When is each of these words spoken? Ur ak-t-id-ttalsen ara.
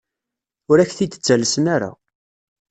Ur 0.69 0.77
ak-t-id-ttalsen 0.79 1.65
ara. 1.75 1.91